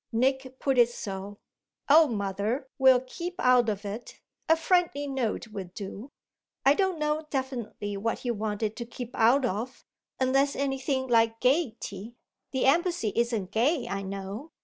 Nick 0.11 0.57
put 0.57 0.79
it 0.79 0.89
so 0.89 1.37
'Oh 1.87 2.07
mother, 2.07 2.67
we'll 2.79 3.01
keep 3.01 3.35
out 3.37 3.69
of 3.69 3.85
it; 3.85 4.19
a 4.49 4.55
friendly 4.57 5.05
note 5.05 5.49
will 5.49 5.69
do.' 5.75 6.09
I 6.65 6.73
don't 6.73 6.97
know 6.97 7.27
definitely 7.29 7.95
what 7.97 8.17
he 8.25 8.31
wanted 8.31 8.75
to 8.77 8.85
keep 8.87 9.15
out 9.15 9.45
of, 9.45 9.85
unless 10.19 10.55
anything 10.55 11.05
like 11.05 11.39
gaiety. 11.39 12.15
The 12.49 12.65
embassy 12.65 13.13
isn't 13.15 13.51
gay, 13.51 13.87
I 13.87 14.01
know. 14.01 14.49